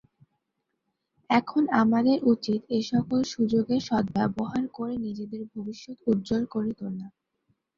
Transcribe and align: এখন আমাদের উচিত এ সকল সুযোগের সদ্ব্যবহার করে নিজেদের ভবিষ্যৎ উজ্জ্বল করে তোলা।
এখন 1.29 1.63
আমাদের 1.81 2.17
উচিত 2.33 2.59
এ 2.69 2.89
সকল 2.91 3.19
সুযোগের 3.33 3.81
সদ্ব্যবহার 3.89 4.63
করে 4.77 4.93
নিজেদের 5.05 5.41
ভবিষ্যৎ 5.53 5.97
উজ্জ্বল 6.07 6.43
করে 6.53 6.71
তোলা। 6.79 7.07